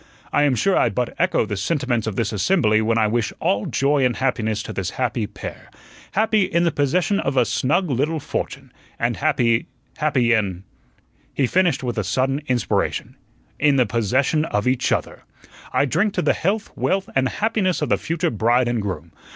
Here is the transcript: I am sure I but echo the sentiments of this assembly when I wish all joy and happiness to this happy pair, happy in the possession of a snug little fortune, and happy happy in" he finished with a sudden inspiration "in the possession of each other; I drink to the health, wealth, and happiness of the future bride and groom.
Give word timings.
I 0.33 0.41
am 0.45 0.55
sure 0.55 0.75
I 0.75 0.89
but 0.89 1.13
echo 1.19 1.45
the 1.45 1.55
sentiments 1.55 2.07
of 2.07 2.15
this 2.15 2.33
assembly 2.33 2.81
when 2.81 2.97
I 2.97 3.05
wish 3.05 3.31
all 3.39 3.67
joy 3.67 4.03
and 4.03 4.15
happiness 4.15 4.63
to 4.63 4.73
this 4.73 4.89
happy 4.97 5.27
pair, 5.27 5.69
happy 6.13 6.45
in 6.45 6.63
the 6.63 6.71
possession 6.71 7.19
of 7.19 7.37
a 7.37 7.45
snug 7.45 7.87
little 7.91 8.19
fortune, 8.19 8.73
and 8.97 9.17
happy 9.17 9.67
happy 9.97 10.33
in" 10.33 10.63
he 11.35 11.45
finished 11.45 11.83
with 11.83 11.99
a 11.99 12.03
sudden 12.03 12.41
inspiration 12.47 13.15
"in 13.59 13.75
the 13.75 13.85
possession 13.85 14.43
of 14.45 14.65
each 14.65 14.91
other; 14.91 15.21
I 15.71 15.85
drink 15.85 16.15
to 16.15 16.23
the 16.23 16.33
health, 16.33 16.75
wealth, 16.75 17.07
and 17.15 17.29
happiness 17.29 17.83
of 17.83 17.89
the 17.89 17.97
future 17.99 18.31
bride 18.31 18.67
and 18.67 18.81
groom. 18.81 19.11